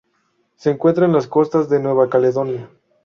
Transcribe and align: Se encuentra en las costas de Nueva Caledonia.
Se 0.55 0.71
encuentra 0.71 1.05
en 1.05 1.13
las 1.13 1.27
costas 1.27 1.69
de 1.69 1.79
Nueva 1.79 2.09
Caledonia. 2.09 2.67